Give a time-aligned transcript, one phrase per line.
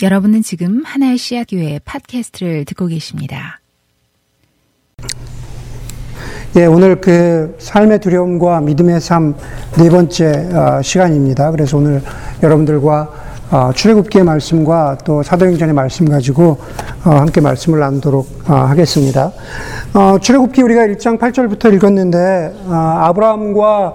[0.00, 3.60] 여러분은 지금 하나의 씨앗 교회 팟캐스트를 듣고 계십니다.
[6.56, 9.34] 예, 오늘 그 삶의 두려움과 믿음의 삶
[9.76, 11.52] 네 번째 어, 시간입니다.
[11.52, 12.02] 그래서 오늘
[12.42, 13.10] 여러분들과
[13.50, 16.58] 어, 출애굽기의 말씀과 또 사도행전의 말씀 가지고
[17.04, 19.32] 어, 함께 말씀을 나누도록 어, 하겠습니다.
[19.94, 23.94] 어, 출애굽기 우리가 1장 8절부터 읽었는데 어, 아브라함과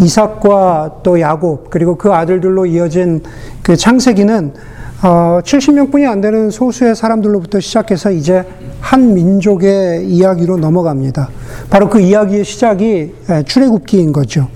[0.00, 3.22] 이삭과 또 야곱 그리고 그 아들들로 이어진
[3.62, 4.54] 그 창세기는
[5.02, 8.44] 어, 70명뿐이 안 되는 소수의 사람들로부터 시작해서 이제
[8.80, 11.30] 한 민족의 이야기로 넘어갑니다.
[11.70, 14.48] 바로 그 이야기의 시작이 예, 출애굽기인 거죠.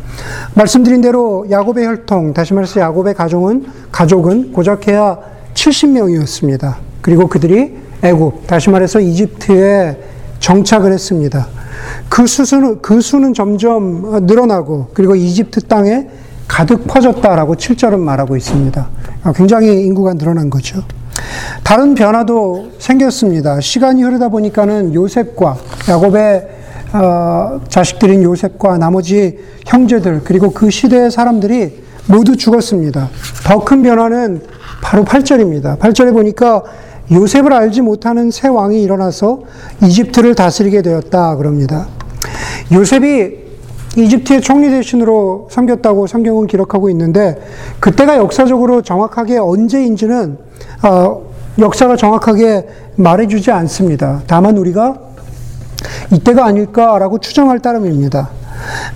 [0.54, 5.18] 말씀드린 대로 야곱의 혈통, 다시 말해서 야곱의 가족은 가족은 고작해야
[5.54, 6.74] 70명이었습니다.
[7.00, 9.98] 그리고 그들이 애굽, 다시 말해서 이집트에
[10.40, 11.46] 정착을 했습니다.
[12.10, 16.06] 그 수는 그 수는 점점 늘어나고 그리고 이집트 땅에
[16.48, 18.88] 가득 퍼졌다라고 7절은 말하고 있습니다.
[19.24, 20.82] 아, 굉장히 인구가 늘어난 거죠.
[21.62, 23.60] 다른 변화도 생겼습니다.
[23.60, 25.56] 시간이 흐르다 보니까는 요셉과
[25.88, 26.48] 야곱의
[26.92, 33.08] 어, 자식들인 요셉과 나머지 형제들 그리고 그 시대의 사람들이 모두 죽었습니다.
[33.46, 34.42] 더 큰 변화는
[34.82, 35.78] 바로 8절입니다.
[35.78, 36.62] 8절에 보니까
[37.10, 39.40] 요셉을 알지 못하는 새 왕이 일어나서
[39.82, 41.86] 이집트를 다스리게 되었다 그럽니다.
[42.72, 43.43] 요셉이
[43.96, 47.40] 이집트의 총리 대신으로 섬겼다고 성경은 기록하고 있는데
[47.80, 50.38] 그때가 역사적으로 정확하게 언제인지는
[50.82, 51.22] 어,
[51.58, 54.22] 역사가 정확하게 말해주지 않습니다.
[54.26, 54.98] 다만 우리가
[56.12, 58.30] 이때가 아닐까라고 추정할 따름입니다.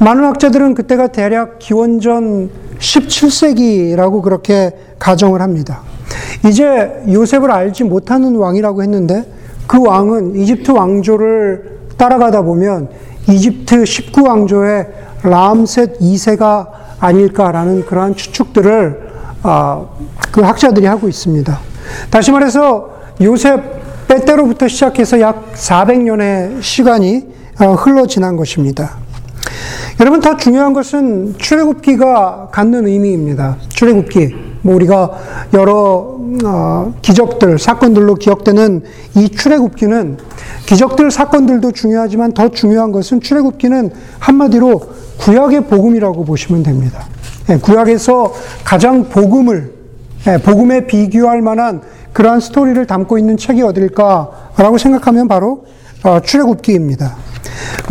[0.00, 5.80] 많은 학자들은 그때가 대략 기원전 17세기라고 그렇게 가정을 합니다.
[6.46, 9.24] 이제 요셉을 알지 못하는 왕이라고 했는데
[9.66, 12.88] 그 왕은 이집트 왕조를 따라가다 보면
[13.28, 14.88] 이집트 19왕조의
[15.22, 19.08] 라암셋 2세가 아닐까라는 그러한 추측들을
[19.42, 19.96] 어,
[20.32, 21.58] 그 학자들이 하고 있습니다.
[22.10, 22.90] 다시 말해서
[23.20, 27.26] 요셉 빼때로부터 시작해서 약 400년의 시간이
[27.60, 28.96] 어, 흘러 지난 것입니다.
[30.00, 33.56] 여러분 더 중요한 것은 출애굽기가 갖는 의미입니다.
[33.68, 35.10] 출애굽기 뭐 우리가
[35.54, 38.82] 여러 어, 기적들 사건들로 기억되는
[39.16, 40.18] 이 출애굽기는
[40.66, 44.80] 기적들 사건들도 중요하지만 더 중요한 것은 출애굽기는 한마디로
[45.18, 47.06] 구약의 복음이라고 보시면 됩니다.
[47.50, 48.32] 예, 구약에서
[48.64, 49.72] 가장 복음을
[50.26, 51.80] 예, 복음에 비교할 만한
[52.12, 55.64] 그러한 스토리를 담고 있는 책이 어딜까라고 생각하면 바로
[56.02, 57.16] 어, 출애굽기입니다.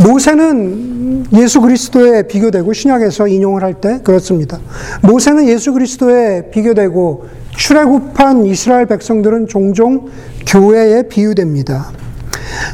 [0.06, 4.58] 모세는 예수 그리스도에 비교되고 신약에서 인용을 할 때 그렇습니다.
[5.02, 7.26] 모세는 예수 그리스도에 비교되고
[7.56, 10.06] 출애굽한 이스라엘 백성들은 종종
[10.46, 11.90] 교회에 비유됩니다.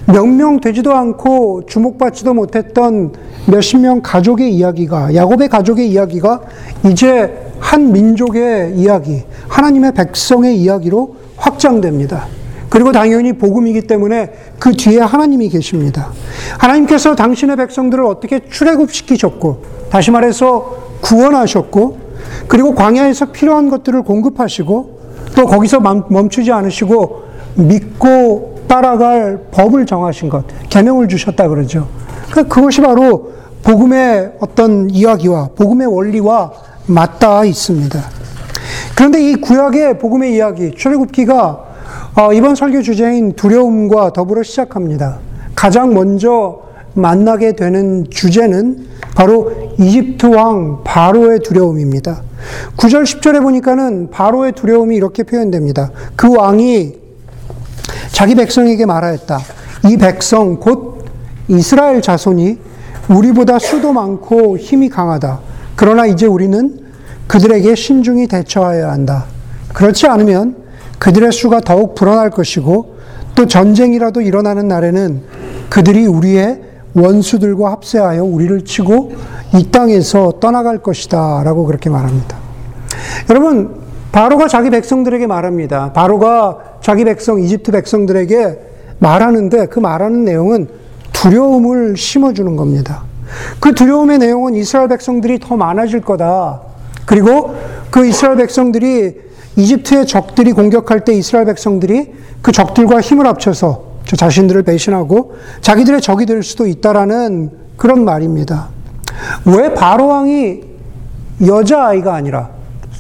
[0.07, 3.13] 명명되지도 않고 주목받지도 못했던
[3.47, 6.43] 몇십 명 가족의 이야기가 야곱의 가족의 이야기가
[6.91, 12.27] 이제 한 민족의 이야기, 하나님의 백성의 이야기로 확장됩니다.
[12.75, 16.09] 그리고 당연히 복음이기 때문에 그 뒤에 하나님이 계십니다.
[16.59, 21.99] 하나님께서 당신의 백성들을 어떻게 출애굽시키셨고 다시 말해서 구원하셨고
[22.49, 24.99] 그리고 광야에서 필요한 것들을 공급하시고
[25.37, 27.23] 또 거기서 멈추지 않으시고
[27.55, 31.87] 믿고 따라갈 법을 정하신 것, 계명을 주셨다 그러죠.
[32.33, 36.51] 그것이 바로 복음의 어떤 이야기와 복음의 원리와
[36.87, 38.01] 맞닿아 있습니다.
[38.97, 41.74] 그런데 이 구약의 복음의 이야기, 출애굽기가
[42.17, 45.19] 어, 이번 설교 주제인 두려움과 더불어 시작합니다.
[45.57, 46.63] 가장 먼저
[46.95, 48.87] 만나게 되는 주제는
[49.17, 52.23] 바로 이집트 왕 바로의 두려움입니다.
[52.77, 55.91] 9절 10절에 보니까는 바로의 두려움이 이렇게 표현됩니다.
[56.15, 56.95] 그 왕이
[58.13, 59.41] 자기 백성에게 말하였다.
[59.91, 61.05] 이 백성 곧
[61.49, 62.59] 이스라엘 자손이
[63.09, 65.41] 우리보다 수도 많고 힘이 강하다.
[65.75, 66.79] 그러나 이제 우리는
[67.27, 69.25] 그들에게 신중히 대처하여야 한다.
[69.73, 70.64] 그렇지 않으면
[70.99, 72.97] 그들의 수가 더욱 불어날 것이고
[73.35, 75.23] 또 전쟁이라도 일어나는 날에는
[75.69, 76.61] 그들이 우리의
[76.95, 79.13] 원수들과 합세하여 우리를 치고
[79.57, 81.43] 이 땅에서 떠나갈 것이다.
[81.45, 82.37] 라고 그렇게 말합니다.
[83.31, 83.83] 여러분,
[84.13, 85.93] 바로가 자기 백성들에게 말합니다.
[85.93, 88.59] 바로가 자기 백성, 이집트 백성들에게
[89.01, 90.69] 말하는데 그 말하는 내용은
[91.13, 93.03] 두려움을 심어주는 겁니다.
[93.59, 96.61] 그 두려움의 내용은 이스라엘 백성들이 더 많아질 거다.
[97.07, 97.57] 그리고
[97.91, 99.21] 그 이스라엘 백성들이
[99.57, 102.13] 이집트의 적들이 공격할 때 이스라엘 백성들이
[102.43, 108.69] 그 적들과 힘을 합쳐서 저 자신들을 배신하고 자기들의 적이 될 수도 있다라는 그런 말입니다.
[109.45, 110.61] 왜 바로 왕이
[111.47, 112.51] 여자아이가 아니라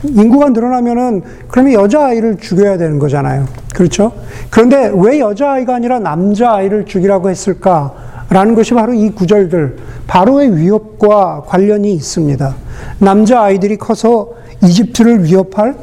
[0.05, 3.47] 인구가 늘어나면은 그러면 여자아이를 죽여야 되는 거잖아요.
[3.75, 4.13] 그렇죠?
[4.51, 12.55] 그런데 왜 여자아이가 아니라 남자아이를 죽이라고 했을까라는 것이 바로 이 구절들, 바로의 위협과 관련이 있습니다.
[12.99, 14.31] 남자아이들이 커서
[14.63, 15.75] 이집트를 위협할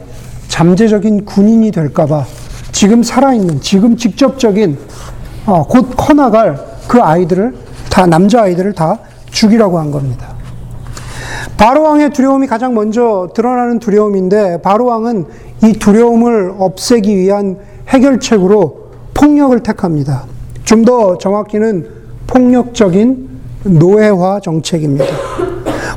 [0.51, 2.25] 잠재적인 군인이 될까봐
[2.73, 4.77] 지금 살아있는, 지금 직접적인,
[5.45, 6.59] 어, 곧 커나갈
[6.89, 7.55] 그 아이들을
[7.89, 8.99] 다, 남자 아이들을 다
[9.31, 10.33] 죽이라고 한 겁니다.
[11.57, 15.25] 바로왕의 두려움이 가장 먼저 드러나는 두려움인데, 바로왕은
[15.63, 17.57] 이 두려움을 없애기 위한
[17.87, 20.25] 해결책으로 폭력을 택합니다.
[20.65, 21.87] 좀 더 정확히는
[22.27, 23.29] 폭력적인
[23.63, 25.05] 노예화 정책입니다.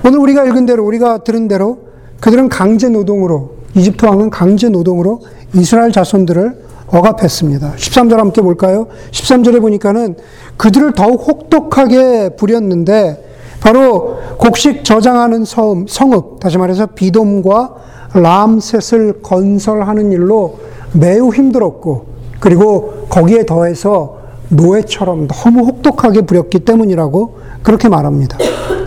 [0.06, 1.78] 오늘 우리가 읽은 대로, 우리가 들은 대로
[2.20, 5.20] 그들은 강제 노동으로, 이집트 왕은 강제 노동으로
[5.54, 7.74] 이스라엘 자손들을 억압했습니다.
[7.76, 8.86] 13절 함께 볼까요?
[9.10, 10.16] 13절에 보니까는
[10.56, 17.74] 그들을 더욱 혹독하게 부렸는데 바로 곡식 저장하는 성, 성읍, 다시 말해서 비돔과
[18.12, 20.58] 람셋을 건설하는 일로
[20.92, 22.06] 매우 힘들었고
[22.38, 24.18] 그리고 거기에 더해서
[24.50, 28.36] 노예처럼 너무 혹독하게 부렸기 때문이라고 그렇게 말합니다.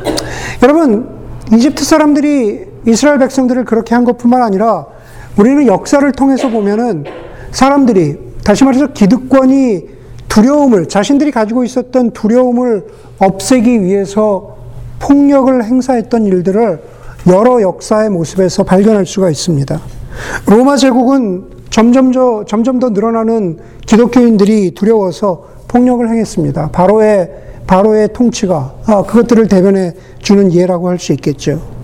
[0.63, 1.09] 여러분,
[1.51, 4.87] 이집트 사람들이 이스라엘 백성들을 그렇게 한 것뿐만 아니라
[5.37, 7.03] 우리는 역사를 통해서 보면은
[7.51, 9.97] 사람들이 다시 말해서 기득권이
[10.29, 12.85] 두려움을 자신들이 가지고 있었던 두려움을
[13.19, 14.57] 없애기 위해서
[14.99, 16.81] 폭력을 행사했던 일들을
[17.27, 19.79] 여러 역사의 모습에서 발견할 수가 있습니다.
[20.47, 26.69] 로마 제국은 점점 더, 점점 더 늘어나는 기독교인들이 두려워서 폭력을 행했습니다.
[26.71, 27.29] 바로의,
[27.67, 31.76] 바로의 통치가, 아, 그것들을 대변해 주는 예라고 할 수 있겠죠.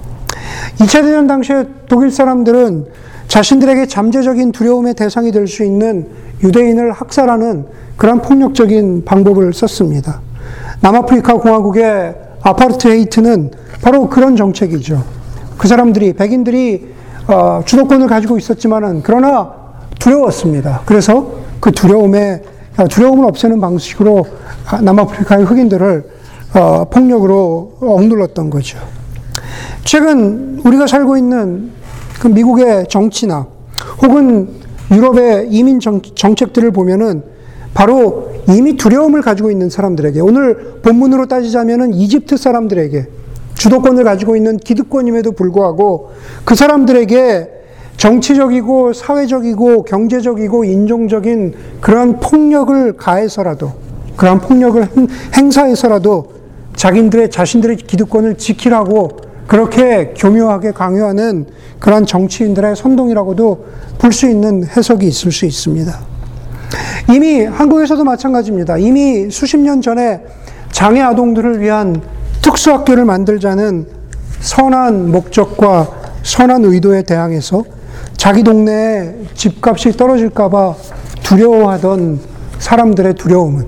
[0.77, 2.85] 2차 대전 당시에 독일 사람들은
[3.27, 6.07] 자신들에게 잠재적인 두려움의 대상이 될 수 있는
[6.43, 7.65] 유대인을 학살하는
[7.95, 10.21] 그런 폭력적인 방법을 썼습니다.
[10.81, 13.51] 남아프리카 공화국의 아파르트헤이트는
[13.81, 15.03] 바로 그런 정책이죠.
[15.57, 16.93] 그 사람들이 백인들이
[17.27, 19.53] 어, 주도권을 가지고 있었지만은 그러나
[19.99, 20.81] 두려웠습니다.
[20.85, 22.41] 그래서 그 두려움에
[22.89, 24.25] 두려움을 없애는 방식으로
[24.81, 26.03] 남아프리카의 흑인들을
[26.55, 28.79] 어, 폭력으로 억눌렀던 거죠.
[29.83, 31.71] 최근 우리가 살고 있는
[32.19, 33.47] 그 미국의 정치나
[34.01, 34.49] 혹은
[34.91, 37.23] 유럽의 이민 정, 정책들을 보면은
[37.73, 43.07] 바로 이미 두려움을 가지고 있는 사람들에게 오늘 본문으로 따지자면은 이집트 사람들에게
[43.55, 46.11] 주도권을 가지고 있는 기득권임에도 불구하고
[46.43, 47.49] 그 사람들에게
[47.97, 53.71] 정치적이고 사회적이고 경제적이고 인종적인 그러한 폭력을 가해서라도
[54.17, 54.87] 그러한 폭력을
[55.37, 56.42] 행사해서라도
[56.75, 59.17] 자기들의 자신들의 기득권을 지키라고
[59.47, 61.45] 그렇게 교묘하게 강요하는
[61.79, 63.65] 그러한 정치인들의 선동이라고도
[63.99, 65.99] 볼 수 있는 해석이 있을 수 있습니다.
[67.13, 68.77] 이미 한국에서도 마찬가지입니다.
[68.77, 70.21] 이미 수십 년 전에
[70.71, 72.01] 장애 아동들을 위한
[72.41, 73.87] 특수학교를 만들자는
[74.39, 75.89] 선한 목적과
[76.23, 77.63] 선한 의도에 대항해서
[78.17, 80.75] 자기 동네에 집값이 떨어질까봐
[81.23, 82.19] 두려워하던
[82.59, 83.67] 사람들의 두려움은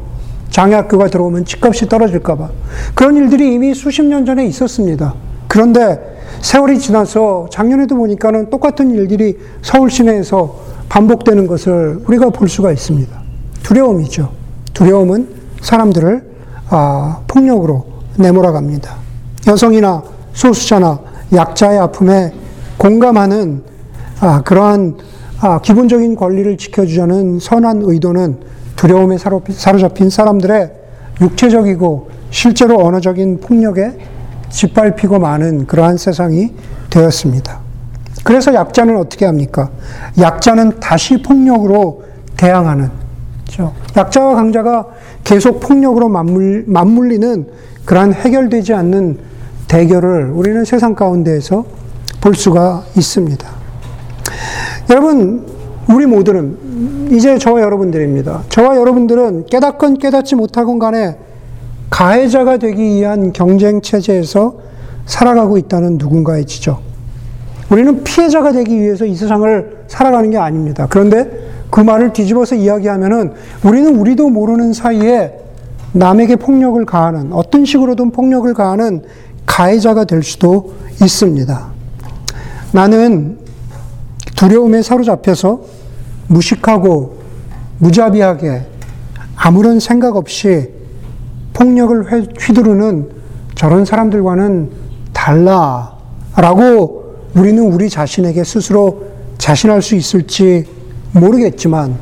[0.56, 2.50] 장애학교가 들어오면 집값이 떨어질까봐
[2.94, 5.14] 그런 일들이 이미 수십 년 전에 있었습니다.
[5.50, 6.00] 그런데
[6.40, 10.58] 세월이 지나서 작년에도 보니까는 똑같은 일들이 서울 시내에서
[10.88, 13.12] 반복되는 것을 우리가 볼 수가 있습니다.
[13.64, 14.32] 두려움이죠.
[14.74, 15.28] 두려움은
[15.62, 16.24] 사람들을
[16.70, 17.86] 아, 폭력으로
[18.18, 18.96] 내몰아갑니다.
[19.48, 21.00] 여성이나 소수자나
[21.34, 22.32] 약자의 아픔에
[22.78, 23.62] 공감하는
[24.22, 24.96] 아, 그러한
[25.42, 30.72] 아, 기본적인 권리를 지켜주자는 선한 의도는 두려움에 사로잡힌 사람들의
[31.22, 33.98] 육체적이고 실제로 언어적인 폭력에
[34.50, 36.54] 짓밟히고 마는 그러한 세상이
[36.90, 37.60] 되었습니다.
[38.24, 39.70] 그래서 약자는 어떻게 합니까?
[40.20, 42.04] 약자는 다시 폭력으로
[42.38, 42.90] 대항하는,
[43.44, 43.74] 그렇죠?
[43.96, 44.88] 약자와 강자가
[45.24, 47.48] 계속 폭력으로 맞물, 맞물리는
[47.86, 49.20] 그러한 해결되지 않는
[49.68, 51.66] 대결을 우리는 세상 가운데에서
[52.22, 53.48] 볼 수가 있습니다.
[54.90, 55.46] 여러분,
[55.88, 58.44] 우리 모두는 이제 저와 여러분들입니다.
[58.50, 61.18] 저와 여러분들은 깨닫건 깨닫지 못하건 간에
[61.90, 64.56] 가해자가 되기 위한 경쟁 체제에서
[65.06, 66.82] 살아가고 있다는 누군가의 지적.
[67.70, 70.88] 우리는 피해자가 되기 위해서 이 세상을 살아가는 게 아닙니다.
[70.90, 71.30] 그런데
[71.70, 75.40] 그 말을 뒤집어서 이야기하면은 우리는 우리도 모르는 사이에
[75.94, 79.04] 남에게 폭력을 가하는 어떤 식으로든 폭력을 가하는
[79.46, 81.68] 가해자가 될 수도 있습니다.
[82.72, 83.45] 나는
[84.36, 85.62] 두려움에 사로잡혀서
[86.28, 87.18] 무식하고
[87.80, 88.66] 무자비하게
[89.36, 90.70] 아무런 생각 없이
[91.54, 93.10] 폭력을 휘두르는
[93.56, 94.72] 저런 사람들과는
[95.14, 99.06] 달라라고 우리는 우리 자신에게 스스로
[99.38, 100.66] 자신할 수 있을지
[101.12, 101.98] 모르겠지만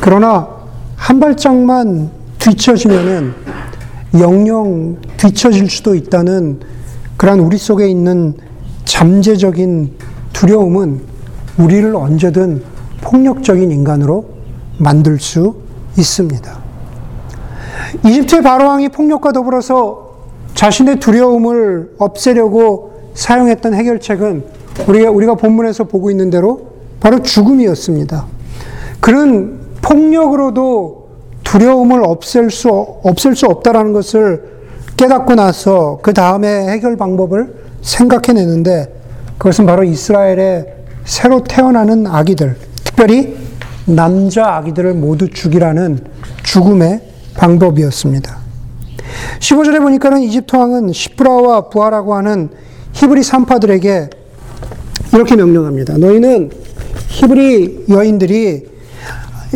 [0.00, 0.48] 그러나
[0.96, 3.34] 한 발짝만 뒤처지면은
[4.14, 6.60] 영영 뒤처질 수도 있다는
[7.16, 8.34] 그러한 우리 속에 있는
[8.84, 9.94] 잠재적인
[10.32, 11.00] 두려움은
[11.58, 12.62] 우리를 언제든
[13.02, 14.26] 폭력적인 인간으로
[14.78, 15.56] 만들 수
[15.98, 16.58] 있습니다.
[18.04, 20.10] 이집트의 바로왕이 폭력과 더불어서
[20.54, 24.44] 자신의 두려움을 없애려고 사용했던 해결책은
[24.86, 26.68] 우리가, 우리가 본문에서 보고 있는 대로
[27.00, 28.26] 바로 죽음이었습니다.
[29.00, 31.08] 그는 폭력으로도
[31.44, 34.60] 두려움을 없앨 수, 없앨 수 없다라는 것을
[34.96, 39.00] 깨닫고 나서 그 다음에 해결 방법을 생각해내는데
[39.38, 43.36] 그것은 바로 이스라엘의 새로 태어나는 아기들, 특별히
[43.86, 45.98] 남자 아기들을 모두 죽이라는
[46.42, 47.00] 죽음의
[47.36, 48.36] 방법이었습니다.
[49.40, 52.50] 15절에 보니까는 이집트 왕은 시프라와 부하라고 하는
[52.92, 54.10] 히브리 산파들에게
[55.12, 55.98] 이렇게 명령합니다.
[55.98, 56.50] 너희는
[57.08, 58.68] 히브리 여인들이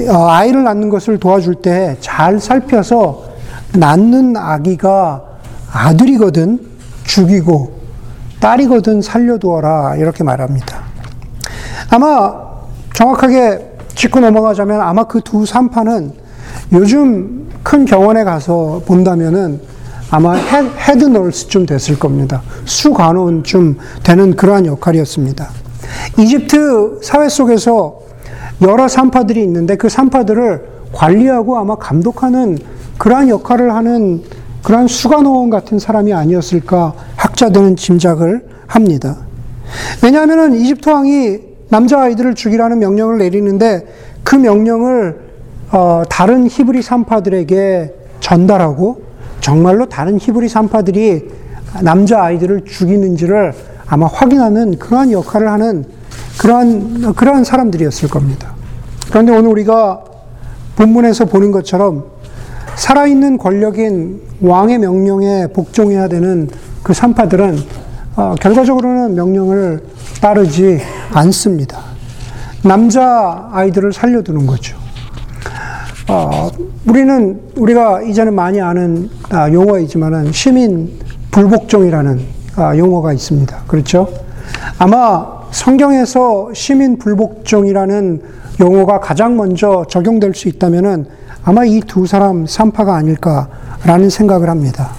[0.08, 3.26] 어, 아이를 낳는 것을 도와줄 때 잘 살펴서
[3.74, 5.22] 낳는 아기가
[5.70, 6.58] 아들이거든
[7.04, 7.72] 죽이고
[8.40, 10.83] 딸이거든 살려두어라 이렇게 말합니다.
[11.94, 12.34] 아마
[12.92, 16.12] 정확하게 짚고 넘어가자면 아마 그 두 산파는
[16.72, 19.60] 요즘 큰 병원에 가서 본다면은
[20.10, 22.42] 아마 head nurse쯤 됐을 겁니다.
[22.64, 25.48] 수간호원쯤 되는 그러한 역할이었습니다.
[26.18, 28.00] 이집트 사회 속에서
[28.62, 32.58] 여러 산파들이 있는데 그 산파들을 관리하고 아마 감독하는
[32.98, 34.24] 그러한 역할을 하는
[34.64, 39.16] 그러한 수간호원 같은 사람이 아니었을까 학자들은 짐작을 합니다.
[40.02, 43.86] 왜냐하면 이집트 왕이 남자 아이들을 죽이라는 명령을 내리는데
[44.22, 45.18] 그 명령을
[45.72, 49.02] 어, 다른 히브리 산파들에게 전달하고
[49.40, 51.28] 정말로 다른 히브리 산파들이
[51.82, 53.52] 남자 아이들을 죽이는지를
[53.86, 55.84] 아마 확인하는 그러한 역할을 하는
[56.38, 58.54] 그러한, 그러한 사람들이었을 겁니다.
[59.08, 60.04] 그런데 오늘 우리가
[60.76, 62.04] 본문에서 보는 것처럼
[62.76, 66.48] 살아있는 권력인 왕의 명령에 복종해야 되는
[66.82, 67.58] 그 산파들은
[68.16, 69.82] 어, 결과적으로는 명령을
[70.20, 70.80] 따르지
[71.12, 71.80] 않습니다.
[72.62, 74.76] 남자 아이들을 살려두는 거죠.
[76.08, 76.50] 어,
[76.86, 80.98] 우리는 우리가 이제는 많이 아는 아, 용어이지만은 시민
[81.30, 82.20] 불복종이라는
[82.56, 83.62] 아, 용어가 있습니다.
[83.66, 84.08] 그렇죠?
[84.78, 88.22] 아마 성경에서 시민 불복종이라는
[88.60, 91.06] 용어가 가장 먼저 적용될 수 있다면은
[91.44, 94.90] 아마 이 두 사람 산파가 아닐까라는 생각을 합니다.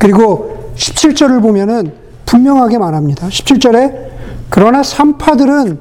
[0.00, 1.92] 그리고 17절을 보면은
[2.26, 3.28] 분명하게 말합니다.
[3.28, 4.10] 17절에
[4.50, 5.78] 그러나 산파들은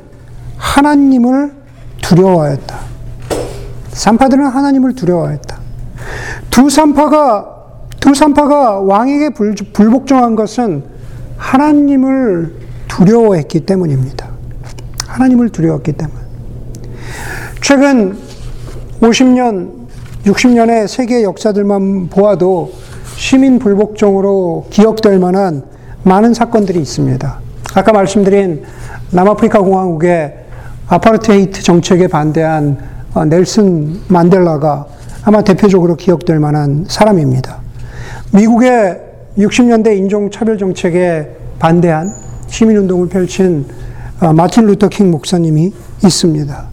[0.58, 1.52] 하나님을
[2.02, 2.80] 두려워하였다.
[3.90, 5.60] 산파들은 하나님을 두려워하였다.
[6.50, 7.58] 두 산파가
[8.00, 10.84] 두 산파가 왕에게 불, 불복종한 것은
[11.38, 12.54] 하나님을
[12.88, 14.30] 두려워했기 때문입니다.
[15.08, 16.16] 하나님을 두려웠기 때문.
[17.62, 18.18] 최근
[19.02, 19.88] 50년,
[20.26, 22.72] 60년의 세계 역사들만 보아도
[23.16, 25.64] 시민 불복종으로 기억될 만한
[26.04, 27.49] 많은 사건들이 있습니다.
[27.76, 28.64] 아까 말씀드린
[29.12, 30.34] 남아프리카 공화국의
[30.88, 32.78] 아파르테이트 정책에 반대한
[33.14, 34.88] 어, 넬슨 만델라가
[35.24, 37.58] 아마 대표적으로 기억될 만한 사람입니다.
[38.34, 39.00] 미국의
[39.38, 42.12] 60년대 인종차별 정책에 반대한
[42.48, 43.66] 시민운동을 펼친
[44.22, 45.72] 어, 마틴 루터 킹 목사님이
[46.04, 46.68] 있습니다.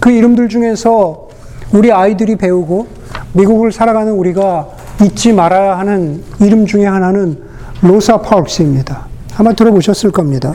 [0.00, 1.28] 그 이름들 중에서
[1.72, 2.86] 우리 아이들이 배우고
[3.32, 4.68] 미국을 살아가는 우리가
[5.02, 7.38] 잊지 말아야 하는 이름 중에 하나는
[7.82, 9.13] 로사 파크스입니다.
[9.36, 10.54] 아마 들어보셨을 겁니다.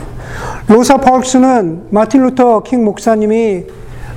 [0.66, 3.64] 로사 파크스는 마틴 루터 킹 목사님이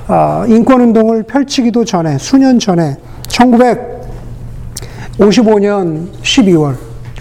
[0.06, 6.74] 어, 인권운동을 펼치기도 전에, 수년 전에, 1955년 12월,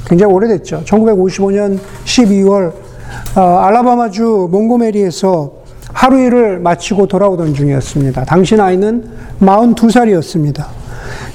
[0.06, 0.84] 굉장히 오래됐죠.
[0.86, 2.74] 1955년 12월,
[3.38, 5.54] 어, 알라바마주 몽고메리에서
[5.94, 8.26] 하루 일을 마치고 돌아오던 중이었습니다.
[8.26, 9.06] 당시 나이는
[9.40, 10.66] 42살이었습니다.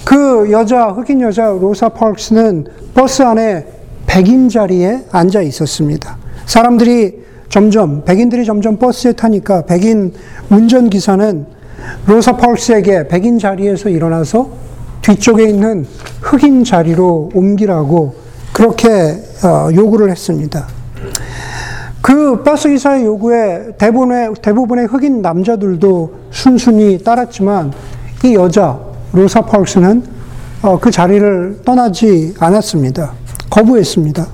[0.04, 3.77] 그 여자, 흑인 여자 로사 파크스는 버스 안에
[4.18, 6.16] 백인 자리에 앉아 있었습니다.
[6.44, 10.12] 사람들이 점점, 백인들이 점점 버스에 타니까 백인
[10.50, 11.46] 운전 기사는
[12.04, 14.50] 로사 파크스에게 백인 자리에서 일어나서
[15.02, 15.86] 뒤쪽에 있는
[16.20, 18.16] 흑인 자리로 옮기라고
[18.52, 18.88] 그렇게
[19.44, 20.66] 어, 요구를 했습니다.
[22.02, 27.72] 그 버스 기사의 요구에 대부분의, 대부분의 흑인 남자들도 순순히 따랐지만
[28.24, 28.80] 이 여자,
[29.12, 30.02] 로사 파크스는
[30.62, 33.27] 어, 그 자리를 떠나지 않았습니다.
[33.58, 34.26] 거부했습니다.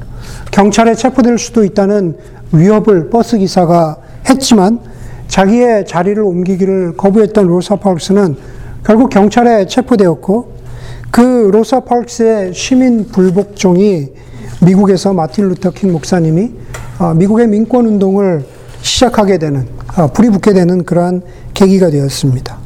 [0.50, 2.16] 경찰에 체포될 수도 있다는
[2.52, 3.96] 위협을 버스 기사가
[4.28, 4.80] 했지만
[5.28, 8.36] 자기의 자리를 옮기기를 거부했던 로사 파크스는
[8.84, 10.52] 결국 경찰에 체포되었고
[11.10, 14.08] 그 로사 파크스의 시민 불복종이
[14.60, 16.52] 미국에서 마틴 루터 킹 목사님이
[16.98, 18.44] 어, 미국의 민권 운동을
[18.82, 19.66] 시작하게 되는
[19.96, 21.22] 어, 불이 붙게 되는 그러한
[21.54, 22.58] 계기가 되었습니다.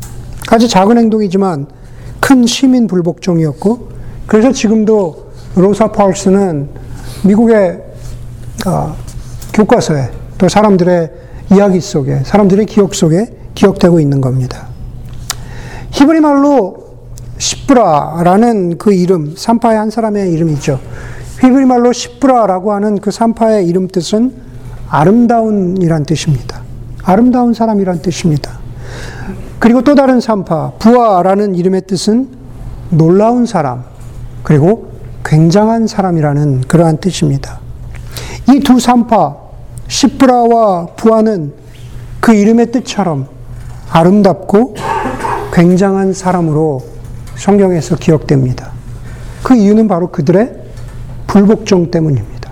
[0.50, 1.66] 아주 작은 행동이지만
[2.20, 3.88] 큰 시민 불복종이었고
[4.26, 5.27] 그래서 지금도
[5.60, 6.68] 로사 파크스는
[7.24, 7.82] 미국의
[8.66, 8.96] 어,
[9.52, 11.10] 교과서에 또 사람들의
[11.52, 14.68] 이야기 속에 사람들의 기억 속에 기억되고 있는 겁니다.
[15.90, 16.88] 히브리 말로
[17.38, 20.78] 시브라라는 그 이름, 산파의 한 사람의 이름이죠.
[21.40, 24.34] 히브리 말로 시브라라고 하는 그 산파의 이름 뜻은
[24.88, 26.62] 아름다운이란 뜻입니다.
[27.02, 28.58] 아름다운 사람이란 뜻입니다.
[29.58, 32.28] 그리고 또 다른 산파, 부하라는 이름의 뜻은
[32.90, 33.84] 놀라운 사람,
[34.42, 34.98] 그리고
[35.28, 37.61] 굉장한 사람이라는 그러한 뜻입니다.
[38.49, 39.37] 이 두 산파,
[39.87, 41.52] 시프라와 부하는
[42.20, 43.28] 그 이름의 뜻처럼
[43.90, 44.75] 아름답고
[45.52, 46.80] 굉장한 사람으로
[47.37, 48.73] 성경에서 기억됩니다.
[49.42, 50.50] 그 이유는 바로 그들의
[51.26, 52.50] 불복종 때문입니다.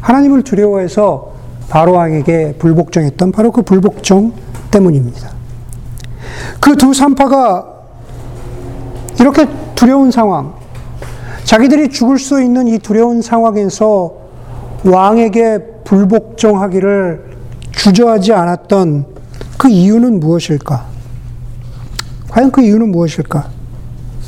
[0.00, 1.32] 하나님을 두려워해서
[1.68, 4.32] 바로왕에게 불복종했던 바로 그 불복종
[4.70, 5.30] 때문입니다.
[6.60, 7.66] 그 두 산파가
[9.18, 10.54] 이렇게 두려운 상황,
[11.50, 14.14] 자기들이 죽을 수 있는 이 두려운 상황에서
[14.84, 17.24] 왕에게 불복종하기를
[17.72, 19.06] 주저하지 않았던
[19.58, 20.86] 그 이유는 무엇일까?
[22.28, 23.48] 과연 그 이유는 무엇일까?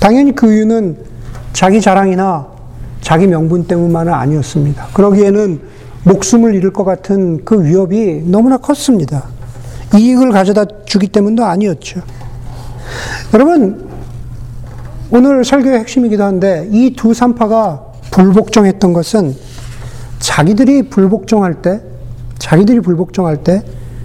[0.00, 0.96] 당연히 그 이유는
[1.52, 2.48] 자기 자랑이나
[3.02, 4.88] 자기 명분 때문만은 아니었습니다.
[4.92, 5.60] 그러기에는
[6.02, 9.26] 목숨을 잃을 것 같은 그 위협이 너무나 컸습니다.
[9.94, 12.00] 이익을 가져다 주기 때문도 아니었죠.
[13.32, 13.91] 여러분,
[15.14, 19.36] 오늘 설교의 핵심이기도 한데 이 두 산파가 불복종했던 것은
[20.18, 21.82] 자기들이 불복종할 때,
[22.38, 23.62] 자기들이 불복종할 때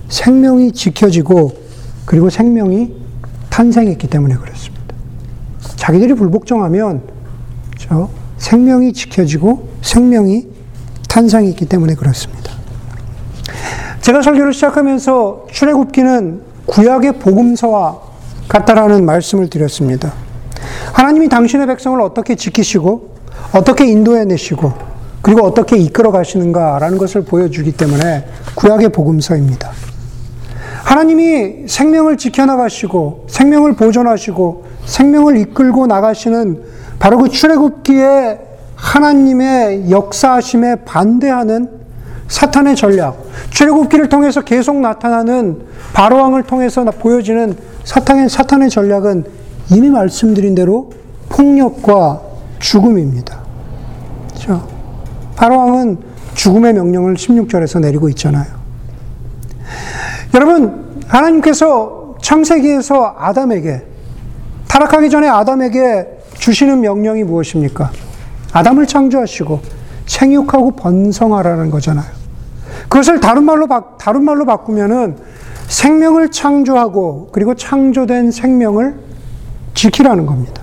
[0.10, 1.52] 생명이 지켜지고
[2.06, 2.94] 그리고 생명이
[3.50, 4.84] 탄생했기 때문에 그렇습니다.
[5.78, 7.04] 자기들이 불복종하면
[7.78, 10.48] 저 생명이 지켜지고 생명이
[11.08, 12.52] 탄생했기 때문에 그렇습니다.
[14.02, 18.00] 제가 설교를 시작하면서 출애굽기는 구약의 복음서와
[18.50, 20.27] 같다라는 말씀을 드렸습니다.
[20.94, 23.16] 하나님이 당신의 백성을 어떻게 지키시고
[23.54, 24.74] 어떻게 인도해 내시고
[25.22, 29.72] 그리고 어떻게 이끌어 가시는가라는 것을 보여주기 때문에 구약의 복음서입니다.
[30.84, 36.64] 하나님이 생명을 지켜나가시고 생명을 보존하시고 생명을 이끌고 나가시는
[37.00, 38.40] 바로 그 출애굽기에
[38.76, 41.70] 하나님의 역사하심에 반대하는
[42.28, 43.18] 사탄의 전략,
[43.50, 45.62] 출애굽기를 통해서 계속 나타나는
[45.94, 49.26] 바로왕을 통해서 보여지는 사탄의 사탄의 전략은
[49.70, 50.92] 이미 말씀드린 대로
[51.30, 52.22] 폭력과
[52.60, 53.39] 죽음입니다.
[54.30, 54.68] 그렇죠?
[55.36, 55.98] 바로왕은
[56.36, 58.46] 죽음의 명령을 16절에서 내리고 있잖아요.
[60.34, 63.84] 여러분, 하나님께서 창세기에서 아담에게
[64.68, 67.91] 타락하기 전에 아담에게 주시는 명령이 무엇입니까?
[68.54, 69.60] 아담을 창조하시고
[70.06, 72.06] 생육하고 번성하라는 거잖아요.
[72.84, 75.18] 그것을 다른 말로 다른 말로 바꾸면은
[75.68, 79.07] 생명을 창조하고 그리고 창조된 생명을
[79.78, 80.62] 지키라는 겁니다.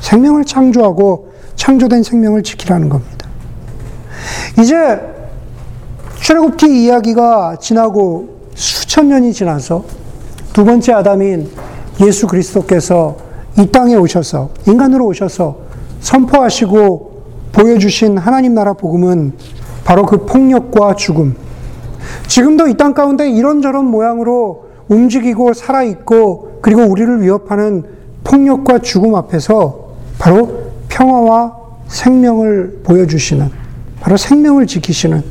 [0.00, 3.28] 생명을 창조하고 창조된 생명을 지키라는 겁니다.
[4.60, 5.00] 이제
[6.20, 9.84] 출애굽기 이야기가 지나고 수천 년이 지나서
[10.52, 11.50] 두 번째 아담인
[12.00, 13.16] 예수 그리스도께서
[13.58, 15.56] 이 땅에 오셔서 인간으로 오셔서
[16.00, 17.12] 선포하시고
[17.52, 19.34] 보여주신 하나님 나라 복음은
[19.84, 21.36] 바로 그 폭력과 죽음.
[22.26, 30.70] 지금도 이 땅 가운데 이런저런 모양으로 움직이고 살아있고 그리고 우리를 위협하는 폭력과 죽음 앞에서 바로
[30.88, 31.56] 평화와
[31.88, 33.50] 생명을 보여주시는
[34.00, 35.22] 바로 생명을 지키시는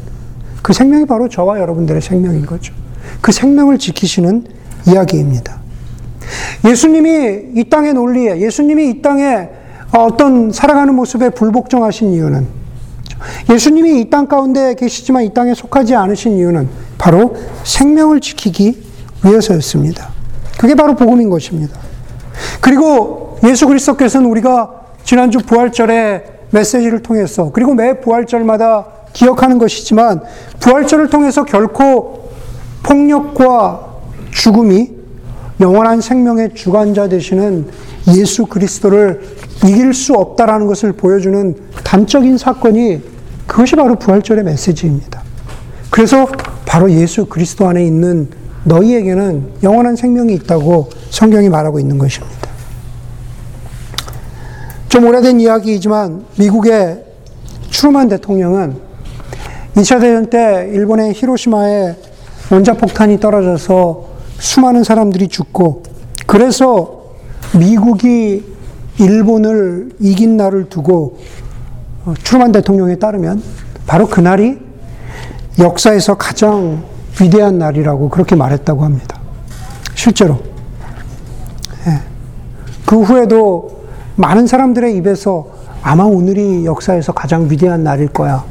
[0.62, 2.74] 그 생명이 바로 저와 여러분들의 생명인 거죠.
[3.22, 4.46] 그 생명을 지키시는
[4.88, 5.60] 이야기입니다.
[6.66, 9.50] 예수님이 이 땅의 논리에, 예수님이 이 땅에
[9.92, 12.48] 어떤 살아가는 모습에 불복종하신 이유는
[13.52, 18.82] 예수님이 이 땅 가운데 계시지만 이 땅에 속하지 않으신 이유는 바로 생명을 지키기
[19.24, 20.10] 위해서였습니다.
[20.58, 21.78] 그게 바로 복음인 것입니다.
[22.60, 30.22] 그리고 예수 그리스도께서는 우리가 지난주 부활절에 메시지를 통해서 그리고 매 부활절마다 기억하는 것이지만
[30.60, 32.32] 부활절을 통해서 결코
[32.84, 33.88] 폭력과
[34.32, 34.92] 죽음이
[35.60, 37.68] 영원한 생명의 주관자 되시는
[38.16, 39.22] 예수 그리스도를
[39.66, 43.02] 이길 수 없다라는 것을 보여주는 단적인 사건이
[43.46, 45.22] 그것이 바로 부활절의 메시지입니다.
[45.90, 46.28] 그래서
[46.66, 48.30] 바로 예수 그리스도 안에 있는
[48.64, 52.50] 너희에게는 영원한 생명이 있다고 성경이 말하고 있는 것입니다.
[54.90, 57.04] 좀 오래된 이야기이지만 미국의
[57.70, 58.76] 추르만 대통령은
[59.76, 61.96] 2차 대전 때 일본의 히로시마에
[62.52, 64.06] 원자폭탄이 떨어져서
[64.38, 65.84] 수많은 사람들이 죽고
[66.28, 67.04] 그래서
[67.58, 68.44] 미국이
[69.00, 71.18] 일본을 이긴 날을 두고
[72.06, 72.14] 어,
[72.52, 73.42] 대통령에 따르면
[73.88, 74.58] 바로 그날이
[75.60, 76.84] 역사에서 가장
[77.20, 79.18] 위대한 날이라고 그렇게 말했다고 합니다.
[79.96, 80.40] 실제로.
[81.88, 82.00] 예.
[82.86, 83.82] 그 후에도
[84.16, 85.48] 많은 사람들의 입에서
[85.82, 88.44] 아마 오늘이 역사에서 가장 위대한 날일 거야.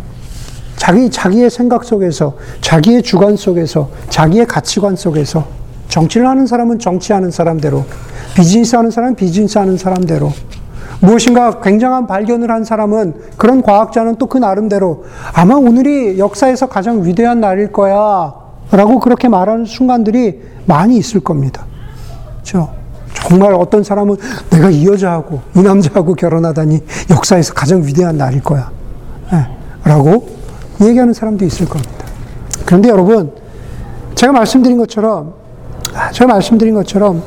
[0.76, 5.46] 자기, 자기의 생각 속에서, 자기의 주관 속에서, 자기의 가치관 속에서,
[5.88, 7.84] 정치를 하는 사람은 정치하는 사람대로,
[8.34, 10.32] 비즈니스 하는 사람은 비즈니스 하는 사람대로,
[11.00, 17.40] 무엇인가 굉장한 발견을 한 사람은 그런 과학자는 또 그 나름대로 아마 오늘이 역사에서 가장 위대한
[17.40, 18.32] 날일 거야
[18.70, 21.66] 라고 그렇게 말하는 순간들이 많이 있을 겁니다.
[22.34, 22.70] 그렇죠?
[23.14, 24.16] 정말 어떤 사람은
[24.50, 26.80] 내가 이 여자하고 이 남자하고 결혼하다니
[27.10, 28.70] 역사에서 가장 위대한 날일 거야.
[29.32, 29.46] 네.
[29.84, 30.28] 라고
[30.80, 31.92] 얘기하는 사람도 있을 겁니다.
[32.64, 33.32] 그런데 여러분,
[34.14, 35.34] 제가 말씀드린 것처럼,
[35.94, 37.22] 아, 제가 말씀드린 것처럼,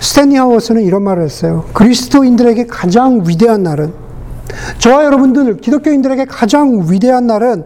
[0.00, 1.64] 스탠리 하워스는 이런 말을 했어요.
[1.72, 3.92] 그리스도인들에게 가장 위대한 날은,
[4.78, 7.64] 저와 여러분들, 기독교인들에게 가장 위대한 날은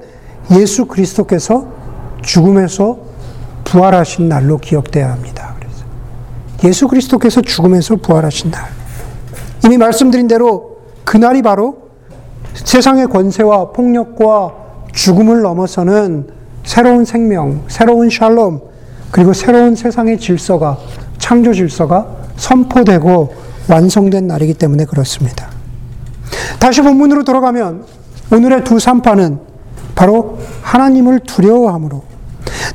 [0.53, 1.78] 예수 그리스도께서
[2.23, 2.99] 죽음에서
[3.65, 5.55] 부활하신 날로 기억돼야 합니다.
[5.59, 5.85] 그래서
[6.65, 8.65] 예수 그리스도께서 죽음에서 부활하신 날.
[9.65, 11.89] 이미 말씀드린 대로 그날이 바로
[12.55, 14.55] 세상의 권세와 폭력과
[14.93, 16.29] 죽음을 넘어서는
[16.65, 18.61] 새로운 생명, 새로운 샬롬,
[19.11, 20.79] 그리고 새로운 세상의 질서가,
[21.19, 23.35] 창조 질서가 선포되고
[23.69, 25.49] 완성된 날이기 때문에 그렇습니다.
[26.59, 27.85] 다시 본문으로 돌아가면
[28.33, 29.41] 오늘의 두 산파는
[29.95, 32.08] 바로 하나님을 두려워함으로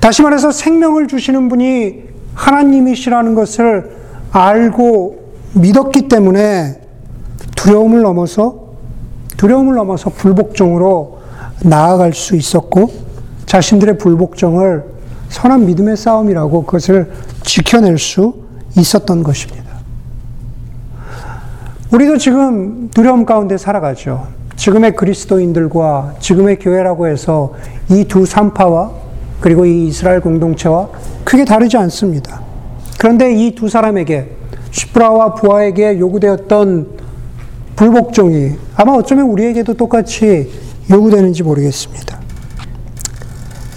[0.01, 2.03] 다시 말해서 생명을 주시는 분이
[2.35, 3.91] 하나님이시라는 것을
[4.31, 6.81] 알고 믿었기 때문에
[7.55, 8.63] 두려움을 넘어서
[9.37, 11.19] 두려움을 넘어서 불복종으로
[11.63, 12.91] 나아갈 수 있었고
[13.45, 14.83] 자신들의 불복종을
[15.29, 17.11] 선한 믿음의 싸움이라고 그것을
[17.43, 18.33] 지켜낼 수
[18.77, 19.63] 있었던 것입니다.
[21.91, 24.27] 우리도 지금 두려움 가운데 살아가죠.
[24.55, 27.53] 지금의 그리스도인들과 지금의 교회라고 해서
[27.89, 29.02] 이 두 산파와
[29.43, 30.87] 그리고 이 이스라엘 공동체와
[31.25, 32.41] 크게 다르지 않습니다.
[32.97, 34.29] 그런데 이 두 사람에게
[34.71, 36.87] 시프라와 부하에게 요구되었던
[37.75, 40.49] 불복종이 아마 어쩌면 우리에게도 똑같이
[40.89, 42.21] 요구되는지 모르겠습니다.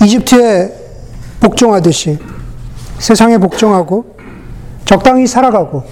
[0.05, 0.73] 이집트에
[1.41, 2.17] 복종하듯이
[3.01, 4.17] 세상에 복종하고
[4.85, 5.83] 적당히 살아가고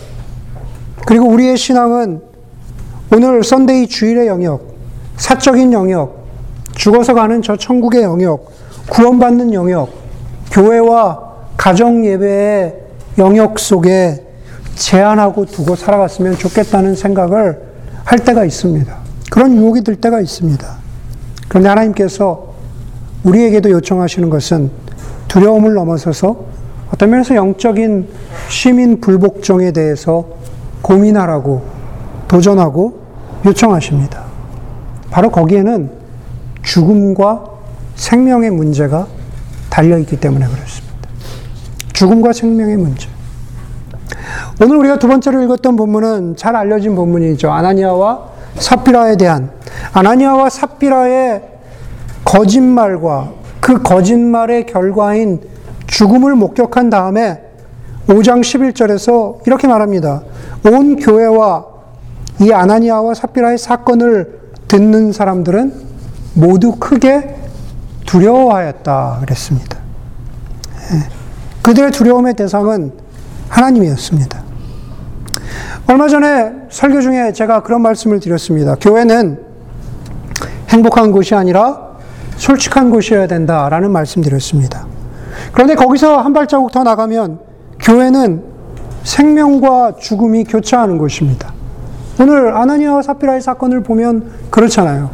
[1.05, 2.23] 그리고 우리의 신앙은
[3.13, 4.77] 오늘 썬데이 주일의 영역,
[5.17, 6.29] 사적인 영역,
[6.77, 8.53] 죽어서 가는 저 천국의 영역,
[8.88, 9.90] 구원받는 영역,
[10.51, 12.75] 교회와 가정 예배의
[13.18, 14.25] 영역 속에
[14.75, 17.61] 제한하고 두고 살아갔으면 좋겠다는 생각을
[18.05, 18.94] 할 때가 있습니다.
[19.31, 20.66] 그런 유혹이 들 때가 있습니다.
[21.49, 22.55] 그런데 하나님께서
[23.25, 24.70] 우리에게도 요청하시는 것은
[25.29, 26.37] 두려움을 넘어서서
[26.92, 28.09] 어떤 면에서 영적인
[28.49, 30.27] 시민 불복종에 대해서
[30.83, 31.62] 고민하라고
[32.29, 33.01] 도전하고
[33.47, 34.23] 요청하십니다.
[35.11, 35.90] 바로 거기에는
[36.62, 37.54] 죽음과
[37.95, 39.07] 생명의 문제가
[39.71, 40.95] 달려있기 때문에 그렇습니다.
[41.93, 43.09] 죽음과 생명의 문제.
[44.61, 47.51] 오늘 우리가 두 번째로 읽었던 본문은 잘 알려진 본문이죠.
[47.51, 49.51] 아나니아와 사피라에 대한
[49.93, 51.43] 아나니아와 사피라의
[52.25, 55.41] 거짓말과 그 거짓말의 결과인
[55.87, 57.41] 죽음을 목격한 다음에
[58.07, 60.23] 5장 11절에서 이렇게 말합니다.
[60.67, 61.67] 온 교회와
[62.41, 65.73] 이 아나니아와 사피라의 사건을 듣는 사람들은
[66.35, 67.44] 모두 크게
[68.07, 69.79] 두려워하였다 그랬습니다.
[70.93, 71.09] 예.
[71.62, 72.93] 그들의 두려움의 대상은
[73.49, 74.43] 하나님이었습니다.
[75.87, 78.75] 얼마 전에 설교 중에 제가 그런 말씀을 드렸습니다.
[78.81, 79.40] 교회는
[80.71, 81.95] 행복한 곳이 아니라
[82.37, 84.87] 솔직한 곳이어야 된다라는 말씀 드렸습니다.
[85.53, 87.38] 그런데 거기서 한 발자국 더 나가면
[87.81, 88.43] 교회는
[89.05, 91.53] 생명과 죽음이 교차하는 곳입니다.
[92.21, 95.11] 오늘 아나니아와 사피라의 사건을 보면 그렇잖아요.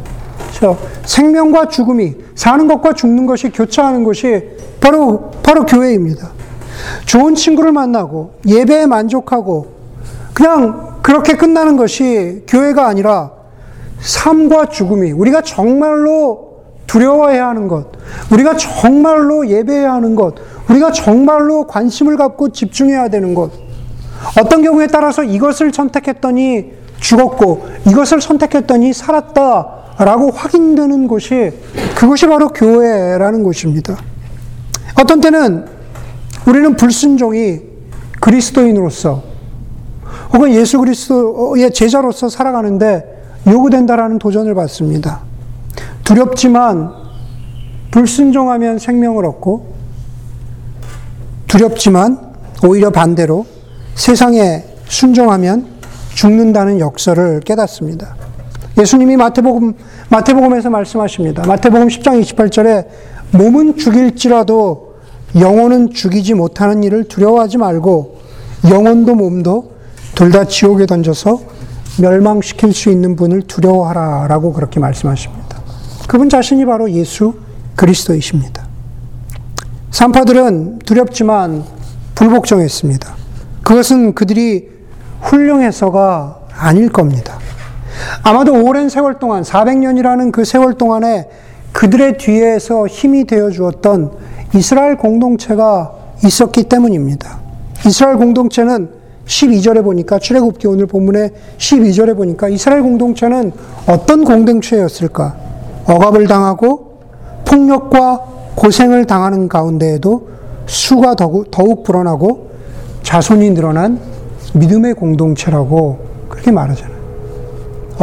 [0.51, 0.77] 그렇죠?
[1.05, 4.43] 생명과 죽음이 사는 것과 죽는 것이 교차하는 것이
[4.79, 6.31] 바로 바로 교회입니다.
[7.05, 9.67] 좋은 친구를 만나고 예배에 만족하고
[10.33, 13.31] 그냥 그렇게 끝나는 것이 교회가 아니라
[13.99, 16.51] 삶과 죽음이 우리가 정말로
[16.87, 17.87] 두려워해야 하는 것,
[18.31, 20.35] 우리가 정말로 예배해야 하는 것,
[20.69, 23.51] 우리가 정말로 관심을 갖고 집중해야 되는 것.
[24.39, 31.51] 어떤 경우에 따라서 이것을 선택했더니 죽었고 이것을 선택했더니 살았다 라고 확인되는 곳이
[31.95, 33.97] 그것이 바로 교회라는 곳입니다.
[34.99, 35.65] 어떤 때는
[36.47, 37.59] 우리는 불순종이
[38.19, 39.23] 그리스도인으로서
[40.33, 45.21] 혹은 예수 그리스도의 제자로서 살아가는데 요구된다라는 도전을 받습니다.
[46.03, 46.91] 두렵지만
[47.91, 49.73] 불순종하면 생명을 얻고
[51.47, 52.31] 두렵지만
[52.63, 53.45] 오히려 반대로
[53.95, 55.67] 세상에 순종하면
[56.13, 58.15] 죽는다는 역설을 깨닫습니다.
[58.77, 59.73] 예수님이 마태복음,
[60.09, 61.45] 마태복음에서 말씀하십니다.
[61.45, 62.87] 마태복음 10장 28절에
[63.31, 64.95] 몸은 죽일지라도
[65.39, 68.19] 영혼은 죽이지 못하는 일을 두려워하지 말고
[68.69, 69.71] 영혼도 몸도
[70.15, 71.39] 둘 다 지옥에 던져서
[71.99, 75.61] 멸망시킬 수 있는 분을 두려워하라 라고 그렇게 말씀하십니다.
[76.07, 77.33] 그분 자신이 바로 예수
[77.75, 78.67] 그리스도이십니다.
[79.91, 81.63] 산파들은 두렵지만
[82.15, 83.15] 불복종했습니다.
[83.63, 84.69] 그것은 그들이
[85.21, 87.39] 훌륭해서가 아닐 겁니다.
[88.23, 91.27] 아마도 오랜 세월 동안, 400년이라는 그 세월 동안에
[91.71, 94.11] 그들의 뒤에서 힘이 되어 주었던
[94.55, 97.39] 이스라엘 공동체가 있었기 때문입니다.
[97.85, 98.89] 이스라엘 공동체는
[99.25, 103.53] 12절에 보니까 출애굽기 오늘 본문의 12절에 보니까 이스라엘 공동체는
[103.87, 105.35] 어떤 공동체였을까?
[105.85, 106.99] 억압을 당하고
[107.45, 110.29] 폭력과 고생을 당하는 가운데에도
[110.65, 112.51] 수가 더욱 불어나고
[113.03, 113.99] 자손이 늘어난
[114.53, 116.90] 믿음의 공동체라고 그렇게 말하잖아요.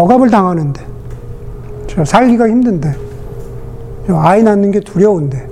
[0.03, 0.81] 억압을 당하는데,
[2.05, 2.95] 살기가 힘든데,
[4.11, 5.49] 아이 낳는 게 두려운데,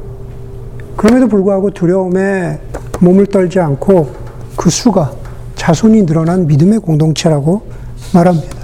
[0.96, 2.58] 그럼에도 불구하고 두려움에
[3.00, 4.10] 몸을 떨지 않고
[4.56, 5.12] 그 수가
[5.56, 7.62] 자손이 늘어난 믿음의 공동체라고
[8.14, 8.56] 말합니다.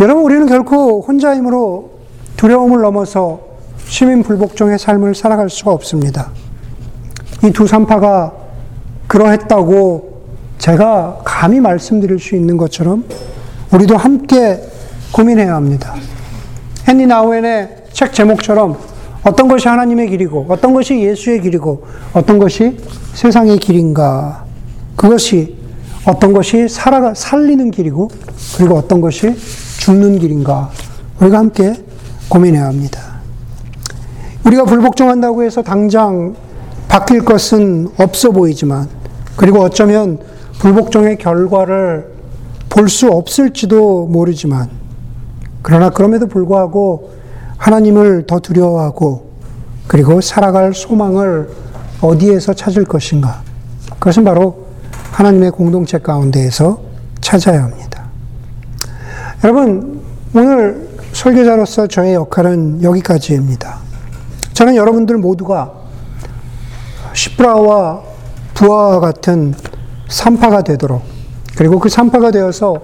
[0.00, 1.90] 여러분, 우리는 결코 혼자 힘으로
[2.36, 3.40] 두려움을 넘어서
[3.86, 6.30] 시민 불복종의 삶을 살아갈 수가 없습니다.
[7.44, 8.32] 이 두 산파가
[9.06, 10.22] 그러했다고
[10.58, 13.04] 제가 감히 말씀드릴 수 있는 것처럼
[13.72, 14.60] 우리도 함께
[15.12, 15.94] 고민해야 합니다.
[16.88, 18.76] 헨리 나우엔의 책 제목처럼
[19.22, 22.76] 어떤 것이 하나님의 길이고 어떤 것이 예수의 길이고 어떤 것이
[23.14, 24.44] 세상의 길인가
[24.96, 25.56] 그것이
[26.06, 28.10] 어떤 것이 살아 살리는 길이고
[28.56, 29.34] 그리고 어떤 것이
[29.78, 30.70] 죽는 길인가
[31.20, 31.74] 우리가 함께
[32.28, 33.00] 고민해야 합니다.
[34.44, 36.34] 우리가 불복종한다고 해서 당장
[36.88, 38.88] 바뀔 것은 없어 보이지만
[39.36, 40.18] 그리고 어쩌면
[40.58, 42.13] 불복종의 결과를
[42.74, 44.68] 볼 수 없을지도 모르지만
[45.62, 47.12] 그러나 그럼에도 불구하고
[47.56, 49.30] 하나님을 더 두려워하고
[49.86, 51.50] 그리고 살아갈 소망을
[52.00, 53.42] 어디에서 찾을 것인가?
[54.00, 54.66] 그것은 바로
[55.12, 56.80] 하나님의 공동체 가운데에서
[57.20, 58.06] 찾아야 합니다.
[59.44, 60.02] 여러분,
[60.34, 63.78] 오늘 설교자로서 저의 역할은 여기까지입니다.
[64.52, 65.72] 저는 여러분들 모두가
[67.12, 68.02] 시브라와
[68.54, 69.54] 부하와 같은
[70.08, 71.13] 산파가 되도록
[71.56, 72.80] 그리고 그 산파가 되어서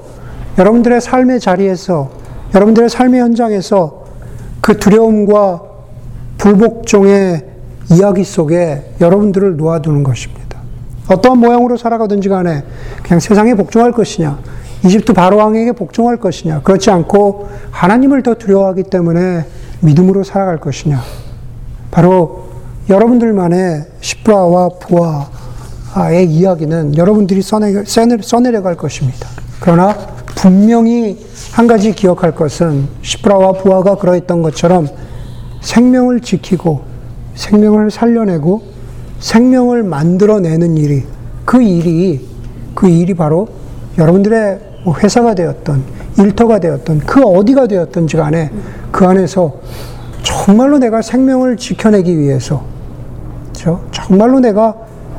[0.59, 2.11] 여러분들의 삶의 자리에서
[2.55, 4.05] 여러분들의 삶의 현장에서
[4.61, 5.63] 그 두려움과
[6.39, 7.47] 불복종의
[7.93, 10.59] 이야기 속에 여러분들을 놓아두는 것입니다.
[11.09, 12.63] 어떠한 모양으로 살아가든지 간에
[13.03, 14.39] 그냥 세상에 복종할 것이냐,
[14.85, 19.45] 이집트 바로왕에게 복종할 것이냐, 그렇지 않고 하나님을 더 두려워하기 때문에
[19.81, 21.01] 믿음으로 살아갈 것이냐.
[21.91, 22.51] 바로
[22.89, 25.29] 여러분들만의 시브라와 부하
[25.97, 27.83] 의 이야기는 여러분들이 써내,
[28.23, 29.29] 써내려갈 것입니다.
[29.59, 29.97] 그러나
[30.37, 31.19] 분명히
[31.53, 34.89] 한 가지 기억할 것은 시브라와 부하가 그러했던 것처럼
[35.61, 36.83] 생명을 지키고
[37.35, 38.63] 생명을 살려내고
[39.19, 41.05] 생명을 만들어내는 일이
[41.45, 42.27] 그 일이
[42.75, 43.49] 그 일이 바로
[43.99, 45.83] 여러분들의 뭐 회사가 되었던
[46.19, 48.51] 일터가 되었던 그 어디가 되었던지 간에
[48.91, 49.61] 그 안에서
[50.23, 52.63] 정말로 내가 생명을 지켜내기 위해서
[53.49, 53.85] 그렇죠?
[53.91, 54.75] 정말로 내가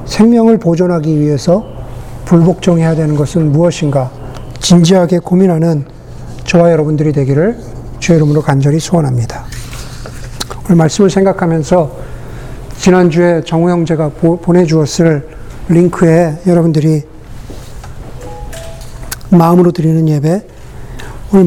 [0.05, 1.65] 생명을 보존하기 위해서
[2.25, 4.11] 불복종해야 되는 것은 무엇인가
[4.59, 5.85] 진지하게 고민하는
[6.45, 7.57] 저와 여러분들이 되기를
[7.99, 9.45] 주의 이름으로 간절히 소원합니다.
[10.65, 11.91] 오늘 말씀을 생각하면서
[12.77, 15.27] 지난주에 정우 형제가 보내주었을
[15.69, 17.03] 링크에 여러분들이
[19.29, 20.43] 마음으로 드리는 예배